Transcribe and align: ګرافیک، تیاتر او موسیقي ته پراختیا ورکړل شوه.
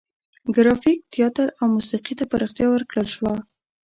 ګرافیک، 0.55 0.99
تیاتر 1.13 1.47
او 1.59 1.65
موسیقي 1.75 2.13
ته 2.19 2.23
پراختیا 2.31 2.67
ورکړل 2.69 3.07
شوه. 3.15 3.33